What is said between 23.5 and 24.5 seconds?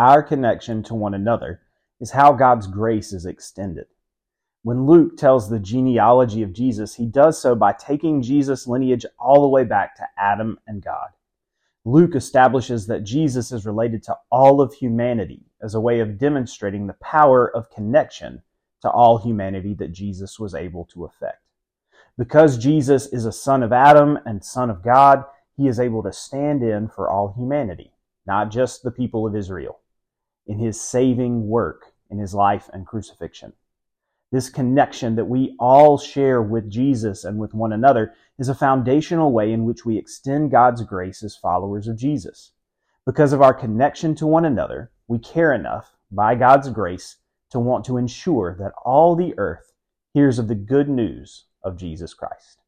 of Adam and